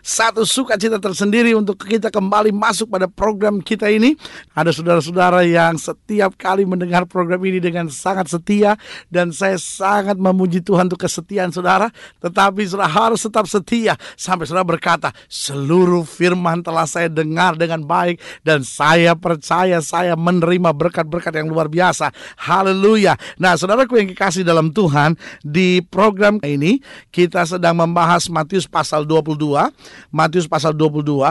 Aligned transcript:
satu 0.00 0.48
sukacita 0.48 0.96
tersendiri 0.96 1.52
untuk 1.52 1.80
kita 1.84 2.08
kembali 2.08 2.52
masuk 2.52 2.92
pada 2.92 3.06
program 3.06 3.60
kita 3.60 3.88
ini. 3.92 4.16
Ada 4.56 4.72
saudara-saudara 4.72 5.44
yang 5.44 5.76
setiap 5.76 6.36
kali 6.36 6.64
mendengar 6.64 7.04
program 7.04 7.40
ini 7.44 7.60
dengan 7.60 7.88
sangat 7.92 8.32
setia 8.32 8.76
dan 9.12 9.32
saya 9.32 9.60
sangat 9.60 10.16
memuji 10.16 10.64
Tuhan 10.64 10.88
untuk 10.88 11.04
kesetiaan 11.04 11.52
saudara. 11.52 11.92
Tetapi 12.20 12.64
saudara 12.64 12.88
harus 12.88 13.20
tetap 13.24 13.44
setia 13.48 13.96
sampai 14.16 14.48
saudara 14.48 14.64
berkata, 14.66 15.12
seluruh 15.28 16.04
firman 16.04 16.64
telah 16.64 16.88
saya 16.88 17.12
dengar 17.12 17.56
dengan 17.56 17.84
baik 17.84 18.20
dan 18.44 18.64
saya 18.64 19.12
percaya 19.16 19.78
saya 19.84 20.16
menerima 20.16 20.72
berkat-berkat 20.72 21.32
yang 21.36 21.48
luar 21.48 21.68
biasa. 21.68 22.12
Haleluya. 22.40 23.16
Nah, 23.36 23.56
saudaraku 23.56 24.00
yang 24.00 24.08
kekasih 24.12 24.42
dalam 24.42 24.72
Tuhan, 24.72 25.14
di 25.44 25.84
program 25.84 26.40
ini 26.40 26.80
kita 27.12 27.44
sedang 27.44 27.76
membahas 27.76 28.26
Matius 28.32 28.64
pasal 28.64 29.04
22 29.04 29.89
Matius 30.10 30.50
pasal 30.50 30.74
22 30.76 31.22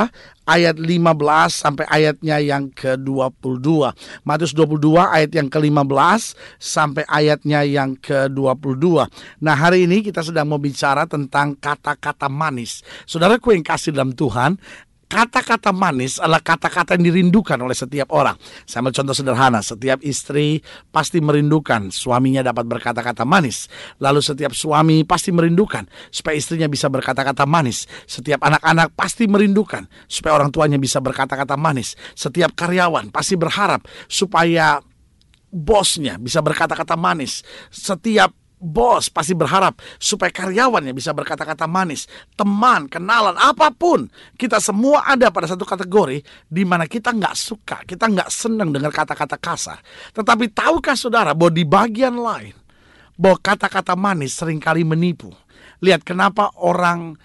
ayat 0.49 0.75
15 0.81 0.89
sampai 1.49 1.85
ayatnya 1.85 2.41
yang 2.41 2.73
ke-22. 2.73 3.93
Matius 4.25 4.53
22 4.57 4.97
ayat 4.97 5.31
yang 5.35 5.47
ke-15 5.47 6.21
sampai 6.57 7.03
ayatnya 7.05 7.61
yang 7.67 7.93
ke-22. 7.99 9.05
Nah, 9.45 9.55
hari 9.55 9.85
ini 9.85 10.01
kita 10.01 10.25
sedang 10.25 10.49
mau 10.49 10.57
bicara 10.57 11.05
tentang 11.05 11.53
kata-kata 11.53 12.25
manis. 12.27 12.81
Saudaraku 13.05 13.53
yang 13.53 13.61
kasih 13.61 13.93
dalam 13.93 14.17
Tuhan, 14.17 14.57
Kata-kata 15.09 15.73
manis 15.73 16.21
adalah 16.21 16.37
kata-kata 16.37 16.93
yang 16.93 17.09
dirindukan 17.09 17.57
oleh 17.57 17.73
setiap 17.73 18.13
orang. 18.13 18.37
Saya 18.69 18.85
ambil 18.85 18.93
contoh 18.93 19.15
sederhana, 19.17 19.65
setiap 19.65 20.05
istri 20.05 20.61
pasti 20.93 21.17
merindukan 21.17 21.89
suaminya 21.89 22.45
dapat 22.45 22.69
berkata-kata 22.69 23.25
manis. 23.25 23.65
Lalu 23.97 24.21
setiap 24.21 24.53
suami 24.53 25.01
pasti 25.09 25.33
merindukan 25.33 25.89
supaya 26.13 26.37
istrinya 26.37 26.69
bisa 26.69 26.93
berkata-kata 26.93 27.49
manis. 27.49 27.89
Setiap 28.05 28.37
anak-anak 28.37 28.93
pasti 28.93 29.25
merindukan 29.25 29.89
supaya 30.05 30.37
orang 30.37 30.53
tuanya 30.53 30.77
bisa 30.77 31.01
berkata-kata 31.01 31.57
manis. 31.57 31.97
Setiap 32.13 32.53
karyawan 32.53 33.09
pasti 33.09 33.33
berharap 33.33 33.89
supaya 34.05 34.77
bosnya 35.49 36.21
bisa 36.21 36.45
berkata-kata 36.45 36.93
manis. 36.93 37.41
Setiap 37.73 38.29
bos 38.59 39.07
pasti 39.07 39.31
berharap 39.31 39.79
supaya 39.97 40.29
karyawannya 40.29 40.91
bisa 40.91 41.15
berkata-kata 41.15 41.65
manis, 41.65 42.05
teman, 42.35 42.91
kenalan, 42.91 43.39
apa 43.39 43.71
pun. 43.71 44.11
Kita 44.35 44.59
semua 44.59 45.07
ada 45.07 45.31
pada 45.31 45.47
satu 45.47 45.63
kategori 45.63 46.21
di 46.45 46.63
mana 46.67 46.85
kita 46.85 47.15
nggak 47.15 47.35
suka, 47.35 47.77
kita 47.87 48.11
nggak 48.11 48.29
senang 48.29 48.75
dengar 48.75 48.91
kata-kata 48.91 49.39
kasar. 49.39 49.79
Tetapi 50.11 50.51
tahukah 50.51 50.99
saudara 50.99 51.31
bahwa 51.31 51.55
di 51.55 51.63
bagian 51.63 52.19
lain, 52.19 52.53
bahwa 53.15 53.39
kata-kata 53.39 53.95
manis 53.95 54.35
sering 54.35 54.59
kali 54.59 54.83
menipu. 54.83 55.31
Lihat 55.79 56.03
kenapa 56.03 56.51
orang 56.59 57.15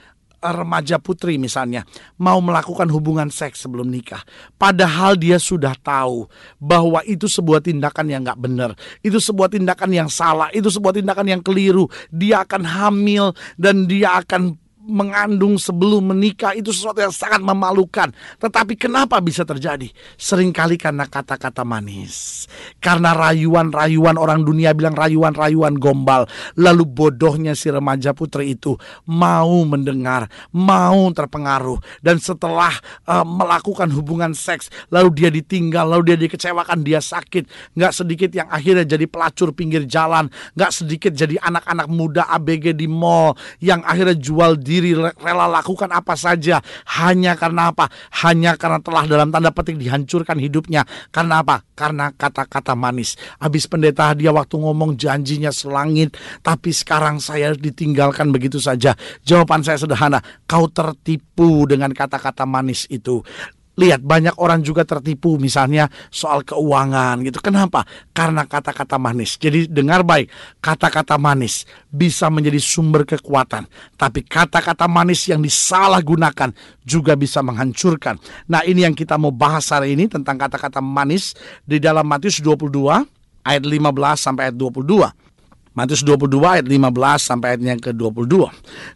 remaja 0.50 0.98
putri 0.98 1.38
misalnya 1.38 1.86
mau 2.18 2.42
melakukan 2.42 2.90
hubungan 2.90 3.30
seks 3.30 3.62
sebelum 3.62 3.86
nikah, 3.88 4.20
padahal 4.58 5.14
dia 5.14 5.38
sudah 5.38 5.72
tahu 5.78 6.26
bahwa 6.58 7.00
itu 7.06 7.30
sebuah 7.30 7.62
tindakan 7.62 8.10
yang 8.10 8.20
nggak 8.26 8.40
benar, 8.40 8.70
itu 9.00 9.16
sebuah 9.22 9.54
tindakan 9.54 9.90
yang 9.94 10.08
salah, 10.10 10.50
itu 10.50 10.66
sebuah 10.68 10.98
tindakan 10.98 11.38
yang 11.38 11.40
keliru. 11.40 11.86
Dia 12.10 12.42
akan 12.42 12.62
hamil 12.66 13.32
dan 13.54 13.86
dia 13.86 14.18
akan 14.18 14.63
mengandung 14.84 15.56
sebelum 15.56 16.12
menikah 16.12 16.52
itu 16.52 16.68
sesuatu 16.70 17.00
yang 17.00 17.12
sangat 17.12 17.40
memalukan. 17.40 18.12
Tetapi 18.36 18.76
kenapa 18.76 19.16
bisa 19.24 19.42
terjadi? 19.42 19.88
Seringkali 20.20 20.76
karena 20.76 21.08
kata-kata 21.08 21.64
manis. 21.64 22.44
Karena 22.78 23.16
rayuan-rayuan 23.16 24.20
orang 24.20 24.44
dunia 24.44 24.76
bilang 24.76 24.92
rayuan-rayuan 24.92 25.80
gombal. 25.80 26.28
Lalu 26.60 26.84
bodohnya 26.84 27.56
si 27.56 27.72
remaja 27.72 28.12
putri 28.12 28.52
itu 28.52 28.76
mau 29.08 29.64
mendengar, 29.64 30.28
mau 30.52 31.08
terpengaruh. 31.16 31.80
Dan 32.04 32.20
setelah 32.20 32.76
uh, 33.08 33.24
melakukan 33.24 33.88
hubungan 33.96 34.36
seks, 34.36 34.68
lalu 34.92 35.08
dia 35.16 35.30
ditinggal, 35.32 35.88
lalu 35.88 36.12
dia 36.12 36.18
dikecewakan, 36.20 36.84
dia 36.84 37.00
sakit. 37.00 37.72
Nggak 37.72 37.92
sedikit 38.04 38.30
yang 38.36 38.52
akhirnya 38.52 38.84
jadi 38.84 39.08
pelacur 39.08 39.56
pinggir 39.56 39.88
jalan. 39.88 40.28
Nggak 40.52 40.72
sedikit 40.76 41.12
jadi 41.16 41.40
anak-anak 41.40 41.88
muda 41.88 42.28
ABG 42.28 42.76
di 42.76 42.84
mall 42.84 43.32
yang 43.64 43.80
akhirnya 43.86 44.16
jual 44.20 44.60
di 44.60 44.73
diri 44.74 44.98
rela 44.98 45.46
lakukan 45.46 45.86
apa 45.94 46.18
saja 46.18 46.58
hanya 46.98 47.38
karena 47.38 47.70
apa? 47.70 47.86
Hanya 48.26 48.58
karena 48.58 48.82
telah 48.82 49.06
dalam 49.06 49.30
tanda 49.30 49.54
petik 49.54 49.78
dihancurkan 49.78 50.42
hidupnya. 50.42 50.82
Karena 51.14 51.46
apa? 51.46 51.62
Karena 51.78 52.10
kata-kata 52.10 52.74
manis. 52.74 53.14
Habis 53.38 53.70
pendeta 53.70 54.10
dia 54.18 54.34
waktu 54.34 54.58
ngomong 54.58 54.98
janjinya 54.98 55.54
selangit, 55.54 56.18
tapi 56.42 56.74
sekarang 56.74 57.22
saya 57.22 57.54
ditinggalkan 57.54 58.34
begitu 58.34 58.58
saja. 58.58 58.98
Jawaban 59.22 59.62
saya 59.62 59.78
sederhana, 59.78 60.18
kau 60.50 60.66
tertipu 60.66 61.70
dengan 61.70 61.94
kata-kata 61.94 62.42
manis 62.42 62.90
itu. 62.90 63.22
Lihat 63.74 64.06
banyak 64.06 64.38
orang 64.38 64.62
juga 64.62 64.86
tertipu 64.86 65.34
misalnya 65.34 65.90
soal 66.12 66.46
keuangan 66.46 67.18
gitu. 67.26 67.42
Kenapa? 67.42 67.82
Karena 68.14 68.46
kata-kata 68.46 69.02
manis. 69.02 69.34
Jadi 69.34 69.66
dengar 69.66 70.06
baik, 70.06 70.30
kata-kata 70.62 71.18
manis 71.18 71.66
bisa 71.90 72.30
menjadi 72.30 72.62
sumber 72.62 73.02
kekuatan. 73.02 73.66
Tapi 73.98 74.22
kata-kata 74.22 74.86
manis 74.86 75.26
yang 75.26 75.42
disalahgunakan 75.42 76.54
juga 76.86 77.18
bisa 77.18 77.42
menghancurkan. 77.42 78.20
Nah 78.46 78.62
ini 78.62 78.86
yang 78.86 78.94
kita 78.94 79.18
mau 79.18 79.34
bahas 79.34 79.66
hari 79.74 79.98
ini 79.98 80.06
tentang 80.06 80.38
kata-kata 80.38 80.78
manis 80.78 81.34
di 81.66 81.82
dalam 81.82 82.06
Matius 82.06 82.38
22 82.38 82.70
ayat 83.42 83.62
15 83.66 83.80
sampai 84.14 84.50
ayat 84.50 84.56
22. 84.56 85.23
Matius 85.74 86.06
22 86.06 86.38
ayat 86.38 86.66
15 86.70 86.86
sampai 87.18 87.58
ayat 87.58 87.62
yang 87.66 87.80
ke-22. 87.82 88.46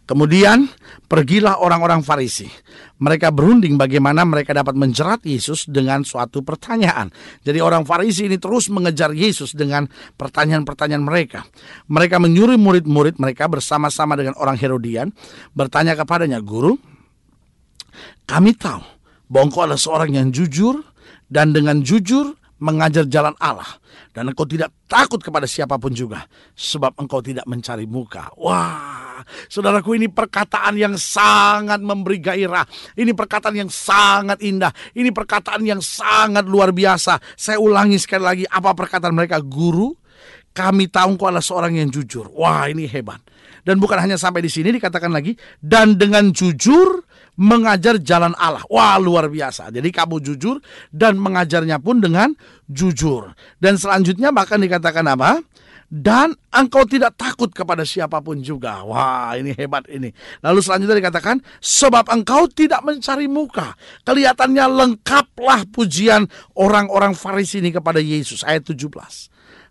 Kemudian 0.07 0.63
pergilah 1.11 1.59
orang-orang 1.59 1.99
Farisi. 2.07 2.47
Mereka 3.03 3.35
berunding 3.35 3.75
bagaimana 3.75 4.23
mereka 4.23 4.55
dapat 4.55 4.79
menjerat 4.79 5.27
Yesus 5.27 5.67
dengan 5.67 6.07
suatu 6.07 6.39
pertanyaan. 6.39 7.11
Jadi 7.43 7.59
orang 7.59 7.83
Farisi 7.83 8.31
ini 8.31 8.39
terus 8.39 8.71
mengejar 8.71 9.11
Yesus 9.11 9.51
dengan 9.51 9.91
pertanyaan-pertanyaan 9.91 11.03
mereka. 11.03 11.43
Mereka 11.91 12.15
menyuruh 12.15 12.55
murid-murid 12.55 13.19
mereka 13.19 13.51
bersama-sama 13.51 14.15
dengan 14.15 14.39
orang 14.39 14.55
Herodian 14.55 15.11
bertanya 15.51 15.99
kepadanya, 15.99 16.39
"Guru, 16.39 16.79
kami 18.23 18.55
tahu 18.55 18.83
bahwa 19.27 19.51
engkau 19.51 19.61
adalah 19.67 19.79
seorang 19.79 20.15
yang 20.15 20.31
jujur 20.31 20.79
dan 21.27 21.51
dengan 21.51 21.83
jujur 21.83 22.38
mengajar 22.59 23.07
jalan 23.07 23.33
Allah 23.39 23.67
dan 24.11 24.29
engkau 24.31 24.43
tidak 24.43 24.71
takut 24.85 25.19
kepada 25.23 25.47
siapa 25.47 25.79
pun 25.79 25.95
juga 25.95 26.27
sebab 26.53 26.95
engkau 26.99 27.23
tidak 27.23 27.47
mencari 27.47 27.87
muka. 27.87 28.31
Wah, 28.35 29.23
saudaraku 29.47 29.95
ini 29.95 30.11
perkataan 30.11 30.75
yang 30.75 30.95
sangat 30.99 31.79
memberi 31.79 32.19
gairah. 32.19 32.67
Ini 32.95 33.11
perkataan 33.15 33.55
yang 33.55 33.71
sangat 33.71 34.43
indah. 34.43 34.71
Ini 34.93 35.09
perkataan 35.11 35.63
yang 35.63 35.79
sangat 35.79 36.45
luar 36.45 36.75
biasa. 36.75 37.19
Saya 37.39 37.57
ulangi 37.63 37.97
sekali 37.97 38.23
lagi 38.23 38.45
apa 38.45 38.75
perkataan 38.75 39.15
mereka 39.15 39.39
guru 39.39 39.95
kami 40.49 40.91
tahu 40.91 41.15
engkau 41.15 41.29
adalah 41.29 41.45
seorang 41.45 41.79
yang 41.79 41.87
jujur. 41.87 42.27
Wah, 42.35 42.67
ini 42.67 42.89
hebat. 42.89 43.21
Dan 43.63 43.79
bukan 43.79 43.99
hanya 43.99 44.15
sampai 44.15 44.43
di 44.43 44.51
sini 44.51 44.71
dikatakan 44.75 45.11
lagi 45.11 45.35
dan 45.59 45.95
dengan 45.99 46.31
jujur 46.31 47.03
mengajar 47.39 47.99
jalan 48.03 48.35
Allah. 48.35 48.63
Wah, 48.67 48.99
luar 48.99 49.31
biasa. 49.31 49.71
Jadi 49.71 49.89
kamu 49.89 50.19
jujur 50.19 50.59
dan 50.91 51.15
mengajarnya 51.15 51.79
pun 51.79 52.03
dengan 52.03 52.35
jujur. 52.67 53.31
Dan 53.57 53.79
selanjutnya 53.79 54.35
bahkan 54.35 54.59
dikatakan 54.59 55.07
apa? 55.07 55.39
dan 55.89 56.37
engkau 56.53 56.85
tidak 56.85 57.17
takut 57.17 57.49
kepada 57.49 57.81
siapa 57.81 58.21
pun 58.21 58.37
juga. 58.45 58.85
Wah, 58.85 59.33
ini 59.33 59.57
hebat 59.57 59.89
ini. 59.89 60.13
Lalu 60.45 60.61
selanjutnya 60.61 61.01
dikatakan, 61.01 61.41
sebab 61.57 62.13
engkau 62.13 62.45
tidak 62.45 62.85
mencari 62.85 63.25
muka. 63.25 63.73
Kelihatannya 64.05 64.65
lengkaplah 64.69 65.65
pujian 65.73 66.29
orang-orang 66.53 67.17
Farisi 67.17 67.57
ini 67.57 67.73
kepada 67.73 67.97
Yesus. 67.97 68.45
Ayat 68.45 68.69
17. 68.69 68.85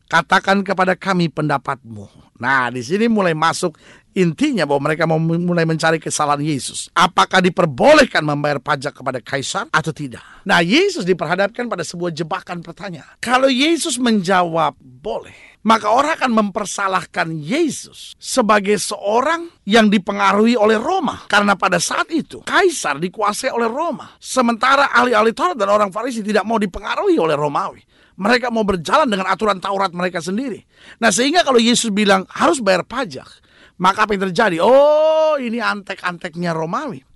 Katakan 0.08 0.64
kepada 0.64 0.96
kami 0.96 1.28
pendapatmu. 1.28 2.08
Nah, 2.40 2.72
di 2.72 2.80
sini 2.80 3.12
mulai 3.12 3.36
masuk 3.36 3.76
intinya 4.16 4.64
bahwa 4.64 4.88
mereka 4.88 5.04
mau 5.04 5.20
mulai 5.20 5.68
mencari 5.68 6.00
kesalahan 6.00 6.40
Yesus. 6.40 6.88
Apakah 6.96 7.44
diperbolehkan 7.44 8.24
membayar 8.24 8.56
pajak 8.56 8.96
kepada 8.96 9.20
kaisar 9.20 9.68
atau 9.68 9.92
tidak? 9.92 10.24
Nah, 10.48 10.64
Yesus 10.64 11.04
diperhadapkan 11.04 11.68
pada 11.68 11.84
sebuah 11.84 12.16
jebakan 12.16 12.64
pertanyaan. 12.64 13.20
Kalau 13.20 13.52
Yesus 13.52 14.00
menjawab 14.00 14.80
boleh, 14.80 15.60
maka 15.60 15.92
orang 15.92 16.16
akan 16.16 16.32
mempersalahkan 16.40 17.28
Yesus 17.36 18.16
sebagai 18.16 18.80
seorang 18.80 19.52
yang 19.68 19.92
dipengaruhi 19.92 20.56
oleh 20.56 20.80
Roma. 20.80 21.28
Karena 21.28 21.52
pada 21.52 21.76
saat 21.76 22.08
itu, 22.08 22.40
kaisar 22.48 22.96
dikuasai 22.96 23.52
oleh 23.52 23.68
Roma. 23.68 24.16
Sementara 24.16 24.88
ahli-ahli 24.88 25.36
Taurat 25.36 25.58
dan 25.58 25.68
orang 25.68 25.92
Farisi 25.92 26.24
tidak 26.24 26.48
mau 26.48 26.56
dipengaruhi 26.56 27.20
oleh 27.20 27.36
Romawi. 27.36 27.82
Mereka 28.18 28.50
mau 28.50 28.66
berjalan 28.66 29.06
dengan 29.06 29.30
aturan 29.30 29.62
Taurat 29.62 29.94
mereka 29.94 30.18
sendiri. 30.18 30.66
Nah 30.98 31.14
sehingga 31.14 31.46
kalau 31.46 31.62
Yesus 31.62 31.94
bilang 31.94 32.26
harus 32.34 32.58
bayar 32.58 32.82
pajak, 32.82 33.30
maka 33.78 34.04
apa 34.04 34.18
yang 34.18 34.26
terjadi? 34.30 34.58
Oh 34.58 35.38
ini 35.38 35.62
antek-anteknya 35.62 36.50
Romawi. 36.50 37.06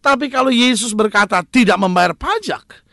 Tapi 0.00 0.32
kalau 0.32 0.48
Yesus 0.48 0.96
berkata 0.96 1.44
tidak 1.44 1.76
membayar 1.76 2.16
pajak, 2.16 2.86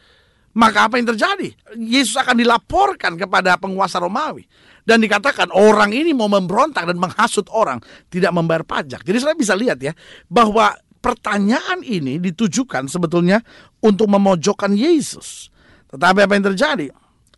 maka 0.53 0.85
apa 0.85 0.99
yang 0.99 1.15
terjadi? 1.15 1.55
Yesus 1.79 2.13
akan 2.19 2.37
dilaporkan 2.37 3.15
kepada 3.15 3.55
penguasa 3.57 3.97
Romawi. 3.97 4.45
Dan 4.83 4.99
dikatakan 4.99 5.47
orang 5.55 5.95
ini 5.95 6.11
mau 6.11 6.27
memberontak 6.27 6.83
dan 6.83 6.99
menghasut 6.99 7.47
orang 7.55 7.79
tidak 8.11 8.35
membayar 8.35 8.67
pajak. 8.67 9.07
Jadi 9.07 9.17
saya 9.23 9.35
bisa 9.39 9.55
lihat 9.55 9.79
ya 9.79 9.95
bahwa 10.27 10.75
pertanyaan 10.99 11.79
ini 11.83 12.19
ditujukan 12.19 12.91
sebetulnya 12.91 13.39
untuk 13.79 14.11
memojokkan 14.11 14.75
Yesus. 14.75 15.47
Tetapi 15.87 16.19
apa 16.27 16.33
yang 16.35 16.45
terjadi? 16.51 16.87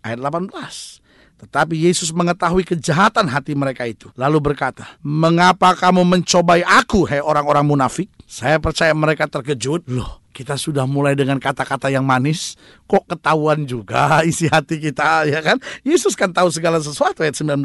Ayat 0.05 0.21
18. 0.21 1.01
Tetapi 1.35 1.75
Yesus 1.75 2.15
mengetahui 2.15 2.63
kejahatan 2.63 3.27
hati 3.27 3.51
mereka 3.57 3.83
itu. 3.83 4.07
Lalu 4.15 4.39
berkata, 4.39 4.95
Mengapa 5.03 5.75
kamu 5.75 6.07
mencobai 6.07 6.63
aku, 6.63 7.03
hai 7.11 7.19
orang-orang 7.19 7.67
munafik? 7.67 8.07
Saya 8.23 8.55
percaya 8.55 8.95
mereka 8.95 9.27
terkejut. 9.27 9.83
Loh, 9.91 10.23
kita 10.31 10.55
sudah 10.55 10.87
mulai 10.87 11.11
dengan 11.11 11.35
kata-kata 11.35 11.91
yang 11.91 12.07
manis. 12.07 12.55
Kok 12.87 13.11
ketahuan 13.11 13.67
juga 13.67 14.23
isi 14.23 14.47
hati 14.47 14.79
kita, 14.79 15.27
ya 15.27 15.43
kan? 15.43 15.59
Yesus 15.83 16.15
kan 16.15 16.31
tahu 16.31 16.47
segala 16.55 16.79
sesuatu, 16.79 17.19
ayat 17.19 17.35
19. 17.35 17.59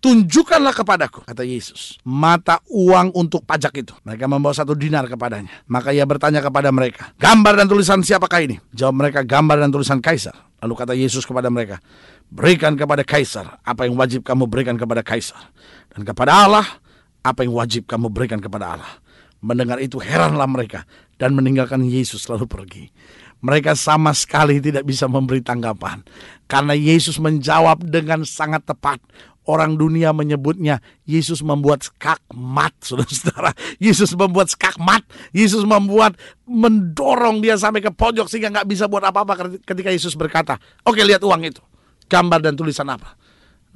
Tunjukkanlah 0.00 0.72
kepadaku, 0.72 1.20
kata 1.28 1.44
Yesus, 1.44 2.00
mata 2.08 2.64
uang 2.72 3.12
untuk 3.12 3.44
pajak 3.44 3.84
itu. 3.84 3.92
Mereka 4.00 4.24
membawa 4.24 4.56
satu 4.56 4.72
dinar 4.72 5.04
kepadanya. 5.04 5.52
Maka 5.68 5.92
ia 5.92 6.08
bertanya 6.08 6.40
kepada 6.40 6.72
mereka, 6.72 7.12
gambar 7.20 7.60
dan 7.60 7.66
tulisan 7.68 8.00
siapakah 8.00 8.40
ini? 8.40 8.56
Jawab 8.72 8.96
mereka, 8.96 9.20
gambar 9.20 9.60
dan 9.60 9.68
tulisan 9.68 10.00
kaisar. 10.00 10.32
Lalu 10.64 10.72
kata 10.72 10.96
Yesus 10.96 11.28
kepada 11.28 11.52
mereka, 11.52 11.84
berikan 12.32 12.80
kepada 12.80 13.04
kaisar 13.04 13.60
apa 13.60 13.84
yang 13.84 13.92
wajib 14.00 14.24
kamu 14.24 14.48
berikan 14.48 14.80
kepada 14.80 15.04
kaisar. 15.04 15.52
Dan 15.92 16.08
kepada 16.08 16.48
Allah, 16.48 16.64
apa 17.20 17.44
yang 17.44 17.52
wajib 17.52 17.84
kamu 17.84 18.08
berikan 18.08 18.40
kepada 18.40 18.80
Allah. 18.80 18.92
Mendengar 19.44 19.84
itu 19.84 20.00
heranlah 20.00 20.48
mereka 20.48 20.88
dan 21.20 21.36
meninggalkan 21.36 21.84
Yesus 21.84 22.24
lalu 22.32 22.48
pergi. 22.48 22.88
Mereka 23.40 23.72
sama 23.72 24.12
sekali 24.12 24.60
tidak 24.60 24.84
bisa 24.84 25.08
memberi 25.08 25.40
tanggapan 25.40 26.04
karena 26.44 26.76
Yesus 26.76 27.16
menjawab 27.16 27.80
dengan 27.88 28.20
sangat 28.28 28.68
tepat 28.68 29.00
orang 29.48 29.74
dunia 29.74 30.12
menyebutnya 30.12 30.78
Yesus 31.08 31.40
membuat 31.40 31.82
skakmat, 31.82 32.72
saudara-saudara. 32.86 33.50
Yesus 33.82 34.12
membuat 34.14 34.52
skakmat, 34.52 35.02
Yesus 35.34 35.66
membuat 35.66 36.14
mendorong 36.44 37.40
dia 37.42 37.58
sampai 37.58 37.82
ke 37.82 37.90
pojok 37.90 38.30
sehingga 38.30 38.52
nggak 38.60 38.68
bisa 38.68 38.86
buat 38.86 39.02
apa-apa 39.02 39.58
ketika 39.66 39.90
Yesus 39.90 40.14
berkata, 40.14 40.60
oke 40.86 41.00
lihat 41.00 41.24
uang 41.24 41.42
itu, 41.48 41.62
gambar 42.06 42.38
dan 42.44 42.54
tulisan 42.54 42.86
apa. 42.86 43.16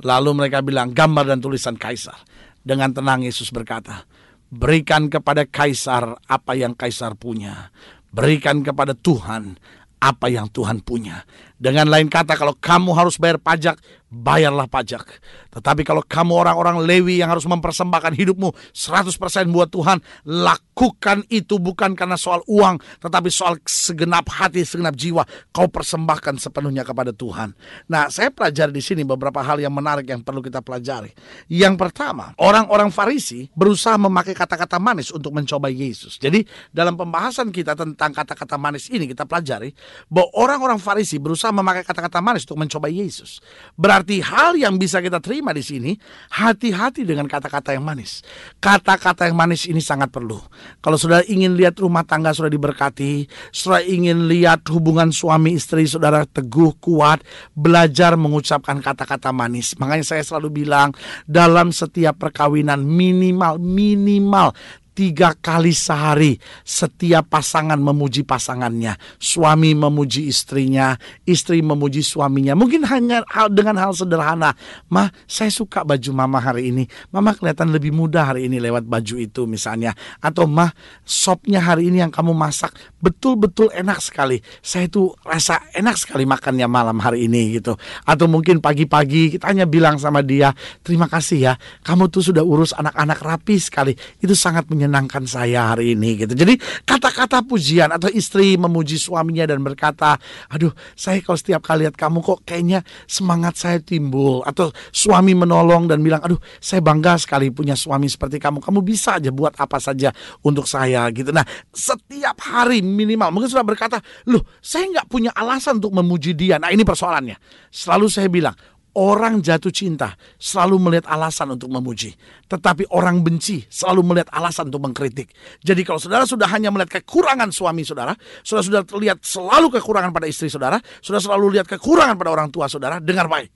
Lalu 0.03 0.31
mereka 0.35 0.59
bilang, 0.59 0.91
gambar 0.91 1.35
dan 1.35 1.39
tulisan 1.39 1.79
kaisar. 1.79 2.19
Dengan 2.65 2.91
tenang 2.91 3.23
Yesus 3.23 3.53
berkata, 3.53 4.09
berikan 4.49 5.07
kepada 5.07 5.45
kaisar 5.47 6.19
apa 6.27 6.53
yang 6.57 6.75
kaisar 6.75 7.15
punya. 7.15 7.71
Berikan 8.15 8.63
kepada 8.63 8.95
Tuhan 8.95 9.59
apa 9.99 10.27
yang 10.31 10.47
Tuhan 10.47 10.87
punya. 10.87 11.27
Dengan 11.65 11.89
lain 11.89 12.13
kata, 12.13 12.37
kalau 12.37 12.53
kamu 12.61 12.93
harus 12.93 13.17
bayar 13.17 13.41
pajak, 13.41 13.81
bayarlah 14.13 14.69
pajak. 14.69 15.17
Tetapi 15.49 15.81
kalau 15.87 16.03
kamu 16.05 16.45
orang-orang 16.45 16.83
Lewi 16.85 17.23
yang 17.25 17.31
harus 17.31 17.47
mempersembahkan 17.49 18.13
hidupmu 18.13 18.53
100% 18.75 19.17
buat 19.49 19.71
Tuhan, 19.71 20.03
lakukan 20.29 21.25
itu 21.31 21.57
bukan 21.57 21.97
karena 21.97 22.19
soal 22.19 22.43
uang, 22.45 22.79
tetapi 23.01 23.31
soal 23.31 23.57
segenap 23.63 24.27
hati, 24.29 24.67
segenap 24.67 24.93
jiwa. 24.93 25.23
Kau 25.55 25.71
persembahkan 25.71 26.37
sepenuhnya 26.43 26.83
kepada 26.83 27.15
Tuhan. 27.15 27.55
Nah, 27.89 28.11
saya 28.11 28.29
pelajari 28.35 28.75
di 28.75 28.83
sini 28.83 29.03
beberapa 29.07 29.41
hal 29.41 29.63
yang 29.63 29.73
menarik 29.73 30.05
yang 30.11 30.21
perlu 30.21 30.43
kita 30.43 30.61
pelajari. 30.61 31.15
Yang 31.49 31.75
pertama, 31.79 32.35
orang-orang 32.43 32.91
Farisi 32.91 33.49
berusaha 33.55 33.95
memakai 33.97 34.35
kata-kata 34.35 34.83
manis 34.83 35.15
untuk 35.15 35.31
mencoba 35.31 35.71
Yesus. 35.71 36.19
Jadi, 36.19 36.43
dalam 36.75 36.99
pembahasan 36.99 37.55
kita 37.55 37.79
tentang 37.79 38.11
kata-kata 38.11 38.59
manis 38.59 38.91
ini 38.91 39.07
kita 39.07 39.25
pelajari 39.25 39.71
bahwa 40.11 40.29
orang-orang 40.35 40.83
Farisi 40.83 41.23
berusaha 41.23 41.54
memakai 41.55 41.87
kata-kata 41.87 42.19
manis 42.19 42.43
untuk 42.45 42.67
mencoba 42.67 42.91
Yesus. 42.91 43.39
Berarti 43.79 44.19
hal 44.19 44.59
yang 44.59 44.75
bisa 44.75 44.99
kita 44.99 45.23
terima 45.23 45.55
di 45.55 45.63
sini, 45.63 45.95
hati-hati 46.35 47.07
dengan 47.07 47.31
kata-kata 47.31 47.73
yang 47.73 47.87
manis. 47.87 48.27
Kata-kata 48.59 49.31
yang 49.31 49.39
manis 49.39 49.71
ini 49.71 49.79
sangat 49.79 50.11
perlu. 50.11 50.43
Kalau 50.83 50.99
saudara 50.99 51.23
ingin 51.31 51.55
lihat 51.55 51.79
rumah 51.79 52.03
tangga 52.03 52.35
sudah 52.35 52.51
diberkati, 52.51 53.31
saudara 53.55 53.87
ingin 53.87 54.27
lihat 54.27 54.67
hubungan 54.75 55.15
suami 55.15 55.55
istri 55.55 55.87
saudara 55.87 56.27
teguh, 56.27 56.75
kuat, 56.83 57.23
belajar 57.55 58.19
mengucapkan 58.19 58.83
kata-kata 58.83 59.31
manis. 59.31 59.79
Makanya 59.79 60.03
saya 60.03 60.23
selalu 60.27 60.67
bilang, 60.67 60.91
dalam 61.25 61.71
setiap 61.71 62.19
perkawinan 62.19 62.83
minimal, 62.83 63.63
minimal 63.63 64.51
tiga 64.95 65.35
kali 65.35 65.75
sehari 65.75 66.39
setiap 66.63 67.27
pasangan 67.29 67.77
memuji 67.77 68.23
pasangannya. 68.23 68.95
Suami 69.19 69.75
memuji 69.75 70.31
istrinya 70.31 70.95
istri 71.27 71.61
memuji 71.61 72.01
suaminya. 72.01 72.55
Mungkin 72.55 72.87
hanya 72.87 73.27
hal 73.29 73.51
dengan 73.51 73.77
hal 73.77 73.93
sederhana 73.93 74.55
mah 74.89 75.11
saya 75.27 75.51
suka 75.51 75.83
baju 75.83 76.11
mama 76.15 76.39
hari 76.39 76.71
ini. 76.71 76.87
Mama 77.11 77.35
kelihatan 77.35 77.75
lebih 77.75 77.91
muda 77.91 78.31
hari 78.31 78.47
ini 78.47 78.63
lewat 78.63 78.87
baju 78.87 79.19
itu 79.19 79.45
misalnya. 79.51 79.93
Atau 80.23 80.47
mah 80.47 80.71
sopnya 81.03 81.59
hari 81.59 81.91
ini 81.91 82.01
yang 82.01 82.15
kamu 82.15 82.31
masak 82.33 82.73
betul-betul 83.03 83.75
enak 83.75 83.99
sekali. 83.99 84.39
Saya 84.63 84.87
itu 84.87 85.11
rasa 85.27 85.59
enak 85.75 85.99
sekali 85.99 86.25
makannya 86.25 86.71
malam 86.71 87.03
hari 87.03 87.27
ini 87.27 87.59
gitu. 87.59 87.75
Atau 88.07 88.31
mungkin 88.31 88.63
pagi-pagi 88.63 89.37
kita 89.37 89.51
hanya 89.51 89.67
bilang 89.67 89.99
sama 89.99 90.23
dia 90.23 90.55
terima 90.87 91.11
kasih 91.11 91.39
ya 91.51 91.53
kamu 91.83 92.09
tuh 92.09 92.31
sudah 92.31 92.47
urus 92.47 92.71
anak-anak 92.79 93.19
rapi 93.19 93.59
sekali. 93.59 93.93
Itu 94.23 94.39
sangat 94.39 94.71
menyenangkan 94.71 94.84
menyenangkan 94.85 95.25
saya 95.25 95.73
hari 95.73 95.97
ini 95.97 96.21
gitu. 96.21 96.37
Jadi 96.37 96.61
kata-kata 96.85 97.41
pujian 97.41 97.89
atau 97.89 98.13
istri 98.13 98.61
memuji 98.61 99.01
suaminya 99.01 99.49
dan 99.49 99.65
berkata, 99.65 100.21
aduh 100.53 100.77
saya 100.93 101.25
kalau 101.25 101.41
setiap 101.41 101.65
kali 101.65 101.89
lihat 101.89 101.97
kamu 101.97 102.21
kok 102.21 102.45
kayaknya 102.45 102.85
semangat 103.09 103.57
saya 103.57 103.81
timbul. 103.81 104.45
Atau 104.45 104.77
suami 104.93 105.33
menolong 105.33 105.89
dan 105.89 106.05
bilang, 106.05 106.21
aduh 106.21 106.37
saya 106.61 106.85
bangga 106.85 107.17
sekali 107.17 107.49
punya 107.49 107.73
suami 107.73 108.13
seperti 108.13 108.37
kamu. 108.37 108.61
Kamu 108.61 108.85
bisa 108.85 109.17
aja 109.17 109.33
buat 109.33 109.57
apa 109.57 109.81
saja 109.81 110.13
untuk 110.45 110.69
saya 110.69 111.09
gitu. 111.17 111.33
Nah 111.33 111.49
setiap 111.73 112.37
hari 112.45 112.85
minimal 112.85 113.33
mungkin 113.33 113.49
sudah 113.49 113.65
berkata, 113.65 114.05
loh 114.29 114.45
saya 114.61 114.85
nggak 114.93 115.09
punya 115.09 115.33
alasan 115.33 115.81
untuk 115.81 115.97
memuji 115.97 116.37
dia. 116.37 116.61
Nah 116.61 116.69
ini 116.69 116.85
persoalannya. 116.85 117.41
Selalu 117.73 118.07
saya 118.13 118.29
bilang, 118.29 118.55
Orang 118.95 119.43
jatuh 119.43 119.75
cinta 119.75 120.15
selalu 120.39 120.79
melihat 120.79 121.11
alasan 121.11 121.51
untuk 121.59 121.67
memuji, 121.67 122.15
tetapi 122.47 122.87
orang 122.95 123.27
benci 123.27 123.67
selalu 123.67 124.07
melihat 124.07 124.31
alasan 124.31 124.71
untuk 124.71 124.87
mengkritik. 124.87 125.35
Jadi 125.67 125.83
kalau 125.83 125.99
saudara 125.99 126.23
sudah 126.23 126.47
hanya 126.55 126.71
melihat 126.71 127.03
kekurangan 127.03 127.51
suami 127.51 127.83
saudara, 127.83 128.15
saudara 128.47 128.63
sudah 128.63 128.83
lihat 129.03 129.19
selalu 129.19 129.67
kekurangan 129.75 130.15
pada 130.15 130.31
istri 130.31 130.47
saudara, 130.47 130.79
sudah 131.03 131.19
selalu 131.19 131.59
lihat 131.59 131.67
kekurangan 131.67 132.15
pada 132.15 132.31
orang 132.31 132.55
tua 132.55 132.71
saudara, 132.71 133.03
dengar 133.03 133.27
baik. 133.27 133.51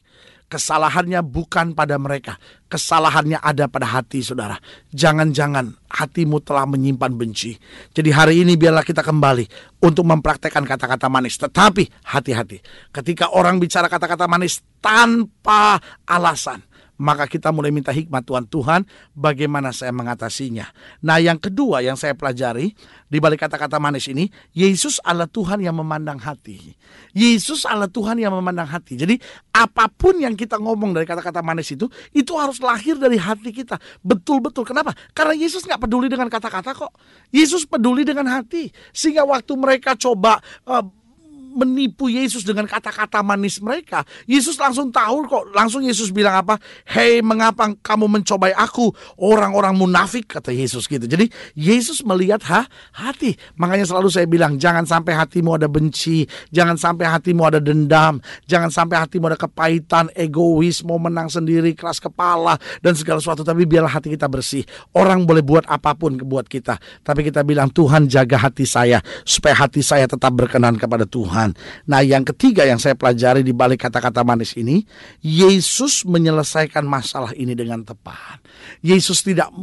Kesalahannya 0.48 1.20
bukan 1.20 1.76
pada 1.76 2.00
mereka, 2.00 2.40
kesalahannya 2.72 3.36
ada 3.36 3.68
pada 3.68 3.84
hati 3.84 4.24
saudara. 4.24 4.56
Jangan-jangan 4.96 5.76
hatimu 5.92 6.40
telah 6.40 6.64
menyimpan 6.64 7.12
benci. 7.20 7.52
Jadi 7.92 8.08
hari 8.08 8.40
ini 8.40 8.56
biarlah 8.56 8.80
kita 8.80 9.04
kembali 9.04 9.44
untuk 9.84 10.08
mempraktekkan 10.08 10.64
kata-kata 10.64 11.12
manis. 11.12 11.36
Tetapi 11.36 12.00
hati-hati, 12.00 12.64
ketika 12.88 13.28
orang 13.36 13.60
bicara 13.60 13.92
kata-kata 13.92 14.24
manis 14.24 14.64
tanpa 14.80 15.76
alasan, 16.08 16.64
maka 16.98 17.30
kita 17.30 17.54
mulai 17.54 17.70
minta 17.70 17.94
hikmat 17.94 18.26
Tuhan. 18.26 18.44
Tuhan, 18.50 18.80
bagaimana 19.14 19.70
saya 19.70 19.94
mengatasinya? 19.94 20.66
Nah, 21.06 21.22
yang 21.22 21.38
kedua 21.38 21.80
yang 21.80 21.94
saya 21.94 22.18
pelajari 22.18 22.74
di 23.06 23.18
balik 23.22 23.46
kata-kata 23.46 23.78
manis 23.78 24.10
ini, 24.10 24.26
Yesus 24.52 24.98
adalah 25.06 25.30
Tuhan 25.30 25.62
yang 25.62 25.78
memandang 25.78 26.18
hati. 26.18 26.74
Yesus 27.14 27.64
adalah 27.64 27.88
Tuhan 27.88 28.18
yang 28.18 28.34
memandang 28.34 28.66
hati. 28.66 28.98
Jadi, 28.98 29.14
apa 29.54 29.86
pun 29.86 30.18
yang 30.18 30.34
kita 30.34 30.58
ngomong 30.58 30.92
dari 30.92 31.06
kata-kata 31.06 31.40
manis 31.40 31.70
itu, 31.70 31.86
itu 32.10 32.34
harus 32.34 32.58
lahir 32.58 32.98
dari 32.98 33.16
hati 33.16 33.54
kita. 33.54 33.78
Betul-betul. 34.02 34.66
Kenapa? 34.66 34.92
Karena 35.14 35.38
Yesus 35.38 35.64
nggak 35.64 35.86
peduli 35.86 36.10
dengan 36.10 36.26
kata-kata 36.26 36.74
kok. 36.74 36.92
Yesus 37.30 37.62
peduli 37.64 38.02
dengan 38.02 38.26
hati. 38.26 38.68
Sehingga 38.90 39.22
waktu 39.22 39.54
mereka 39.54 39.94
coba 39.94 40.42
uh, 40.66 40.97
menipu 41.48 42.12
Yesus 42.12 42.44
dengan 42.44 42.68
kata-kata 42.68 43.24
manis 43.24 43.58
mereka. 43.64 44.04
Yesus 44.28 44.60
langsung 44.60 44.92
tahu 44.92 45.24
kok, 45.24 45.44
langsung 45.56 45.80
Yesus 45.80 46.12
bilang 46.12 46.44
apa? 46.44 46.60
Hei, 46.84 47.24
mengapa 47.24 47.72
kamu 47.80 48.20
mencobai 48.20 48.52
aku? 48.52 48.92
Orang-orang 49.16 49.74
munafik 49.74 50.28
kata 50.28 50.52
Yesus 50.52 50.84
gitu. 50.84 51.08
Jadi 51.08 51.30
Yesus 51.56 52.04
melihat 52.04 52.44
ha, 52.50 52.68
hati. 52.92 53.34
Makanya 53.56 53.88
selalu 53.88 54.08
saya 54.12 54.26
bilang 54.28 54.60
jangan 54.60 54.84
sampai 54.84 55.16
hatimu 55.16 55.56
ada 55.56 55.70
benci, 55.70 56.28
jangan 56.52 56.76
sampai 56.76 57.08
hatimu 57.08 57.42
ada 57.48 57.60
dendam, 57.62 58.20
jangan 58.44 58.68
sampai 58.68 59.00
hatimu 59.00 59.32
ada 59.32 59.38
kepahitan, 59.38 60.12
egois, 60.12 60.84
mau 60.84 61.00
menang 61.00 61.32
sendiri, 61.32 61.72
keras 61.72 62.02
kepala 62.02 62.60
dan 62.84 62.92
segala 62.98 63.22
sesuatu. 63.22 63.46
Tapi 63.46 63.64
biarlah 63.64 63.90
hati 63.90 64.12
kita 64.12 64.26
bersih. 64.28 64.66
Orang 64.92 65.24
boleh 65.24 65.40
buat 65.40 65.64
apa 65.70 65.94
pun 65.94 66.18
buat 66.18 66.50
kita, 66.50 66.76
tapi 67.06 67.24
kita 67.24 67.46
bilang 67.46 67.70
Tuhan 67.70 68.10
jaga 68.10 68.36
hati 68.36 68.66
saya 68.66 68.98
supaya 69.22 69.54
hati 69.54 69.80
saya 69.80 70.10
tetap 70.10 70.34
berkenan 70.34 70.74
kepada 70.74 71.06
Tuhan. 71.06 71.37
Tuhan. 71.38 71.54
Nah, 71.86 72.02
yang 72.02 72.26
ketiga 72.26 72.66
yang 72.66 72.82
saya 72.82 72.98
pelajari 72.98 73.46
di 73.46 73.54
balik 73.54 73.86
kata-kata 73.86 74.26
manis 74.26 74.58
ini, 74.58 74.82
Yesus 75.22 76.02
menyelesaikan 76.02 76.82
masalah 76.82 77.30
ini 77.38 77.54
dengan 77.54 77.86
tepat. 77.86 78.42
Yesus 78.82 79.22
tidak 79.22 79.54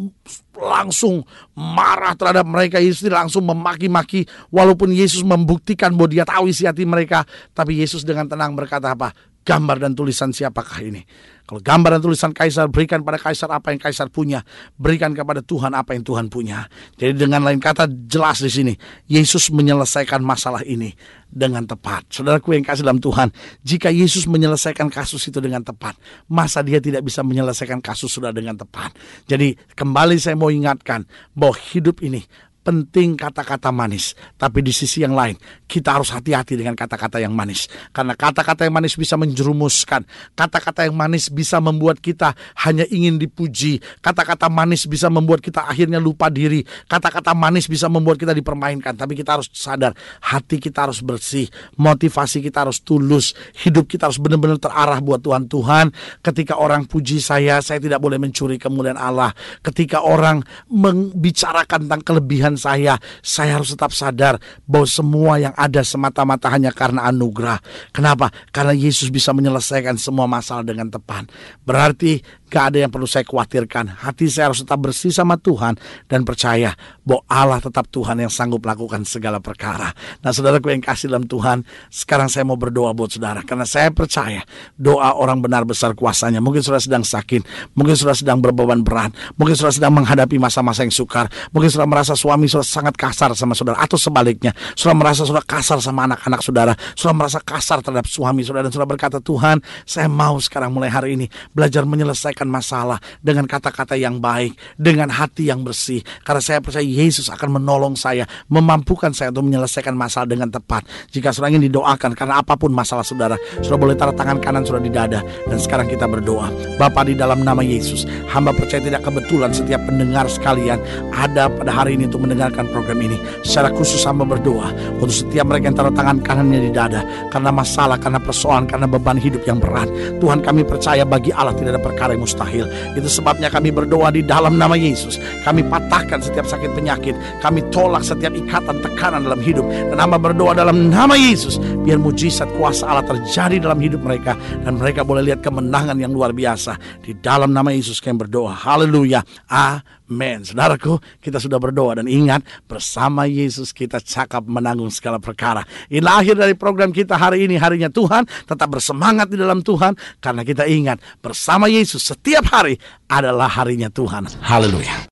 langsung 0.55 1.27
marah 1.51 2.15
terhadap 2.15 2.48
mereka. 2.48 2.79
Yesus 2.79 3.03
tidak 3.03 3.27
langsung 3.27 3.44
memaki-maki 3.44 4.24
walaupun 4.55 4.96
Yesus 4.96 5.20
membuktikan 5.27 5.91
bahwa 5.91 6.10
dia 6.15 6.24
tahu 6.24 6.48
isi 6.48 6.63
hati 6.63 6.88
mereka. 6.88 7.27
Tapi 7.51 7.84
Yesus 7.84 8.08
dengan 8.08 8.32
tenang 8.32 8.55
berkata 8.55 8.96
apa? 8.96 9.12
Gambar 9.46 9.77
dan 9.84 9.91
tulisan 9.94 10.32
siapakah 10.32 10.79
ini? 10.82 11.03
Kalau 11.45 11.61
gambar 11.61 11.97
dan 11.97 12.01
tulisan 12.01 12.33
kaisar 12.33 12.65
berikan 12.73 13.05
pada 13.05 13.21
kaisar 13.21 13.53
apa 13.53 13.69
yang 13.69 13.77
kaisar 13.77 14.09
punya, 14.09 14.41
berikan 14.81 15.13
kepada 15.13 15.45
Tuhan 15.45 15.77
apa 15.77 15.93
yang 15.93 16.01
Tuhan 16.01 16.25
punya. 16.25 16.65
Jadi 16.97 17.13
dengan 17.13 17.45
lain 17.45 17.61
kata 17.61 17.85
jelas 18.09 18.41
di 18.41 18.49
sini, 18.49 18.73
Yesus 19.05 19.53
menyelesaikan 19.53 20.25
masalah 20.25 20.65
ini 20.65 20.89
dengan 21.29 21.61
tepat. 21.69 22.09
Saudaraku 22.09 22.57
yang 22.57 22.65
kasih 22.65 22.81
dalam 22.81 22.97
Tuhan, 22.97 23.29
jika 23.61 23.93
Yesus 23.93 24.25
menyelesaikan 24.25 24.89
kasus 24.89 25.21
itu 25.29 25.37
dengan 25.37 25.61
tepat, 25.61 25.93
masa 26.25 26.65
dia 26.65 26.81
tidak 26.81 27.05
bisa 27.05 27.21
menyelesaikan 27.21 27.77
kasus 27.77 28.09
sudah 28.09 28.33
dengan 28.33 28.57
tepat. 28.57 28.97
Jadi 29.29 29.53
kembali 29.77 30.17
saya 30.17 30.33
mau 30.33 30.49
ingatkan 30.49 31.05
bahwa 31.37 31.53
hidup 31.71 32.01
ini 32.01 32.25
penting 32.65 33.13
kata-kata 33.13 33.69
manis. 33.69 34.17
Tapi 34.41 34.65
di 34.65 34.74
sisi 34.74 35.05
yang 35.05 35.13
lain, 35.13 35.38
kita 35.69 36.01
harus 36.01 36.10
hati-hati 36.10 36.57
dengan 36.57 36.74
kata-kata 36.74 37.22
yang 37.22 37.29
manis. 37.29 37.69
Karena 37.93 38.17
kata-kata 38.17 38.65
yang 38.65 38.74
manis 38.74 38.98
bisa 38.98 39.13
menjerumuskan. 39.22 40.01
Kata-kata 40.34 40.89
yang 40.89 40.98
manis 40.98 41.29
bisa 41.29 41.62
membuat 41.62 42.01
kita 42.01 42.34
hanya 42.65 42.89
ingin 42.89 43.22
dipuji. 43.22 43.77
Kata-kata 44.01 44.50
manis 44.50 44.89
bisa 44.89 45.13
membuat 45.13 45.45
kita 45.45 45.69
akhirnya 45.69 46.01
lupa 46.01 46.34
diri. 46.34 46.65
Kata-kata 46.89 47.38
manis 47.38 47.69
bisa 47.69 47.86
membuat 47.86 48.17
kita 48.17 48.34
dipermainkan. 48.34 48.98
Tapi 48.98 49.13
kita 49.13 49.38
harus 49.38 49.53
sadar, 49.53 49.93
hati 50.25 50.57
kita 50.57 50.89
harus 50.89 51.05
bersih. 51.05 51.45
Motivasi 51.77 52.41
kita 52.41 52.65
harus 52.65 52.81
tulus. 52.81 53.38
Hidup 53.62 53.86
kita 53.86 54.10
harus 54.10 54.17
benar-benar 54.17 54.57
terarah 54.57 54.98
buat 54.98 55.22
Tuhan. 55.22 55.45
Tuhan, 55.45 55.93
ketika 56.25 56.57
orang 56.57 56.89
puji 56.89 57.22
saya, 57.22 57.62
saya 57.62 57.77
tidak 57.77 58.01
boleh 58.01 58.17
mencuri 58.17 58.57
kemuliaan 58.57 58.98
Allah. 58.98 59.29
Ketika 59.62 60.01
orang 60.01 60.41
membicarakan 60.65 61.86
tentang 61.86 62.01
kelebihan 62.01 62.54
saya, 62.55 63.00
saya 63.21 63.59
harus 63.59 63.71
tetap 63.71 63.91
sadar 63.91 64.39
bahwa 64.65 64.88
semua 64.88 65.33
yang 65.39 65.53
ada 65.55 65.83
semata-mata 65.85 66.51
hanya 66.51 66.71
karena 66.71 67.07
anugerah. 67.07 67.59
Kenapa? 67.91 68.31
Karena 68.51 68.74
Yesus 68.75 69.12
bisa 69.13 69.31
menyelesaikan 69.31 69.95
semua 69.95 70.25
masalah 70.25 70.65
dengan 70.65 70.91
tepat. 70.91 71.29
Berarti 71.63 72.19
gak 72.45 72.71
ada 72.71 72.88
yang 72.88 72.91
perlu 72.93 73.09
saya 73.09 73.25
khawatirkan. 73.25 74.05
Hati 74.05 74.29
saya 74.29 74.53
harus 74.53 74.62
tetap 74.62 74.79
bersih 74.79 75.09
sama 75.12 75.35
Tuhan 75.35 75.75
dan 76.07 76.24
percaya 76.24 76.77
bahwa 77.01 77.21
Allah 77.27 77.59
tetap 77.59 77.89
Tuhan 77.89 78.21
yang 78.21 78.31
sanggup 78.31 78.63
melakukan 78.63 79.03
segala 79.03 79.41
perkara. 79.41 79.91
Nah 80.21 80.31
saudaraku 80.31 80.71
yang 80.71 80.81
kasih 80.81 81.09
dalam 81.12 81.25
Tuhan, 81.25 81.65
sekarang 81.89 82.29
saya 82.29 82.45
mau 82.45 82.55
berdoa 82.55 82.93
buat 82.93 83.12
saudara. 83.12 83.41
Karena 83.41 83.65
saya 83.65 83.89
percaya 83.91 84.45
doa 84.77 85.17
orang 85.17 85.41
benar 85.41 85.65
besar 85.65 85.97
kuasanya. 85.97 86.39
Mungkin 86.39 86.62
saudara 86.62 86.79
sedang 86.81 87.03
sakit, 87.03 87.74
mungkin 87.74 87.97
saudara 87.97 88.15
sedang 88.15 88.39
berbeban 88.39 88.85
berat, 88.85 89.12
mungkin 89.35 89.57
saudara 89.57 89.75
sedang 89.75 89.93
menghadapi 89.97 90.38
masa-masa 90.38 90.85
yang 90.85 90.93
sukar, 90.93 91.27
mungkin 91.51 91.67
saudara 91.67 91.89
merasa 91.89 92.13
suami 92.13 92.44
saudara 92.47 92.67
sangat 92.67 92.95
kasar 92.95 93.29
sama 93.33 93.57
saudara 93.57 93.81
atau 93.81 93.97
sebaliknya. 93.99 94.51
Saudara 94.77 94.97
merasa 94.97 95.23
saudara 95.25 95.45
kasar 95.45 95.81
sama 95.81 96.05
anak-anak 96.05 96.41
saudara. 96.43 96.73
Saudara 96.93 97.25
merasa 97.25 97.39
kasar 97.41 97.79
terhadap 97.79 98.05
suami 98.05 98.43
saudara 98.43 98.67
dan 98.67 98.73
saudara 98.75 98.89
berkata 98.91 99.17
Tuhan 99.23 99.63
saya 99.87 100.11
mau 100.11 100.37
sekarang 100.37 100.75
mulai 100.75 100.91
hari 100.91 101.15
ini 101.15 101.25
belajar 101.55 101.87
menyelesaikan 101.87 102.45
masalah 102.45 102.99
dengan 103.23 103.47
kata-kata 103.47 103.95
yang 103.95 104.19
baik 104.19 104.53
dengan 104.75 105.07
hati 105.09 105.47
yang 105.47 105.63
bersih. 105.63 106.03
Karena 106.21 106.41
saya 106.43 106.59
percaya 106.59 106.83
Yesus 106.83 107.31
akan 107.31 107.61
menolong 107.61 107.95
saya 107.95 108.27
memampukan 108.51 109.15
saya 109.15 109.31
untuk 109.31 109.47
menyelesaikan 109.47 109.95
masalah 109.95 110.27
dengan 110.27 110.51
tepat. 110.51 110.85
Jika 111.15 111.31
saudara 111.31 111.55
ingin 111.55 111.71
didoakan 111.71 112.11
karena 112.11 112.43
apa 112.43 112.59
pun 112.59 112.75
masalah 112.75 113.07
saudara 113.07 113.39
saudara 113.63 113.79
boleh 113.79 113.95
taruh 113.95 114.15
tangan 114.15 114.37
kanan 114.43 114.67
saudara 114.67 114.83
di 114.83 114.91
dada 114.91 115.19
dan 115.47 115.57
sekarang 115.57 115.87
kita 115.87 116.05
berdoa. 116.05 116.51
Bapa 116.75 117.07
di 117.07 117.15
dalam 117.15 117.47
nama 117.47 117.63
Yesus 117.63 118.03
hamba 118.27 118.51
percaya 118.51 118.83
tidak 118.83 119.07
kebetulan 119.07 119.55
setiap 119.55 119.79
pendengar 119.87 120.27
sekalian 120.27 120.77
ada 121.15 121.47
pada 121.47 121.71
hari 121.71 121.95
ini 121.95 122.11
untuk 122.11 122.27
mendengar 122.27 122.35
mendengarkan 122.36 122.68
program 122.75 123.00
ini. 123.00 123.18
Secara 123.48 123.72
khusus 123.72 124.04
hamba 124.04 124.27
berdoa 124.27 124.75
untuk 125.00 125.15
setiap 125.15 125.48
mereka 125.48 125.72
yang 125.72 125.77
taruh 125.80 125.96
tangan 125.96 126.20
kanannya 126.20 126.68
di 126.68 126.72
dada 126.75 127.01
karena 127.32 127.50
masalah, 127.56 127.96
karena 127.96 128.20
persoalan, 128.20 128.68
karena 128.68 128.86
beban 128.92 129.15
hidup 129.15 129.48
yang 129.48 129.63
berat. 129.63 129.88
Tuhan 130.20 130.44
kami 130.44 130.68
percaya 130.68 131.08
bagi 131.08 131.32
Allah 131.32 131.56
tidak 131.56 131.80
ada 131.80 131.82
perkara 131.82 132.12
yang 132.12 132.27
mustahil. 132.27 132.68
Itu 132.94 133.08
sebabnya 133.08 133.48
kami 133.48 133.72
berdoa 133.72 134.12
di 134.12 134.20
dalam 134.20 134.60
nama 134.60 134.75
Yesus. 134.75 135.15
Kami 135.48 135.63
patahkan 135.63 136.20
setiap 136.20 136.44
sakit 136.44 136.75
penyakit. 136.75 137.15
Kami 137.39 137.63
tolak 137.72 138.04
setiap 138.04 138.36
ikatan 138.36 138.84
tekanan 138.84 139.24
dalam 139.24 139.39
hidup. 139.39 139.63
Dan 139.63 139.98
hamba 139.98 140.20
berdoa 140.20 140.51
dalam 140.51 140.92
nama 140.92 141.15
Yesus. 141.15 141.58
Biar 141.86 142.01
mujizat 142.01 142.50
kuasa 142.58 142.89
Allah 142.89 143.06
terjadi 143.06 143.62
dalam 143.62 143.77
hidup 143.77 144.01
mereka. 144.01 144.34
Dan 144.65 144.82
mereka 144.82 145.06
boleh 145.06 145.22
lihat 145.22 145.46
kemenangan 145.46 145.94
yang 146.01 146.10
luar 146.10 146.34
biasa. 146.34 146.82
Di 147.06 147.13
dalam 147.13 147.54
nama 147.54 147.70
Yesus 147.70 148.01
kami 148.01 148.25
berdoa. 148.25 148.58
Haleluya. 148.58 149.22
Amin. 149.46 150.42
Saudaraku, 150.42 150.98
kita 151.22 151.38
sudah 151.38 151.62
berdoa 151.62 152.01
dan 152.01 152.10
ingat 152.10 152.42
bersama 152.65 153.30
Yesus 153.30 153.70
kita 153.70 154.01
cakap 154.01 154.50
menanggung 154.50 154.89
segala 154.89 155.22
perkara. 155.22 155.62
Ini 155.86 156.01
akhir 156.01 156.42
dari 156.42 156.58
program 156.58 156.89
kita 156.89 157.22
hari 157.22 157.46
ini 157.46 157.62
harinya 157.62 157.94
Tuhan. 157.94 158.25
Tetap 158.50 158.65
bersemangat 158.65 159.30
di 159.30 159.38
dalam 159.38 159.62
Tuhan 159.62 159.94
karena 160.18 160.42
kita 160.42 160.65
ingat 160.65 160.98
bersama 161.22 161.70
Yesus 161.70 162.01
setiap 162.01 162.50
hari 162.50 162.82
adalah 163.06 163.46
harinya 163.46 163.94
Tuhan. 163.94 164.25
Haleluya. 164.42 165.06